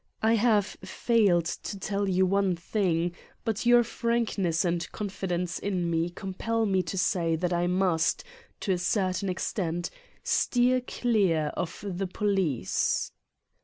I 0.23 0.33
have 0.33 0.65
failed 0.83 1.45
to 1.45 1.77
tell 1.77 2.09
you 2.09 2.25
one 2.25 2.55
thing, 2.55 3.13
but 3.45 3.67
your 3.67 3.83
frankness 3.83 4.65
and 4.65 4.91
confidence 4.91 5.59
in 5.59 5.91
me 5.91 6.09
compell 6.09 6.65
me 6.67 6.81
to 6.81 6.97
say 6.97 7.35
that 7.35 7.53
I 7.53 7.67
must, 7.67 8.23
to 8.61 8.71
a 8.71 8.79
certain 8.79 9.29
extent, 9.29 9.91
steer 10.23 10.81
clear 10.81 11.51
of 11.55 11.85
the 11.87 12.07
police. 12.07 13.11